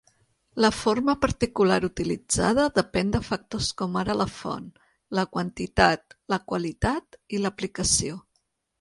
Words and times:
La 0.63 0.69
forma 0.75 1.13
particular 1.25 1.77
utilitzada 1.89 2.65
depèn 2.79 3.13
de 3.17 3.21
factors 3.27 3.69
com 3.83 4.01
ara 4.03 4.17
la 4.23 4.29
font, 4.41 4.67
la 5.21 5.29
quantitat, 5.37 6.21
la 6.37 6.45
qualitat 6.53 7.25
i 7.39 7.47
l'aplicació. 7.47 8.23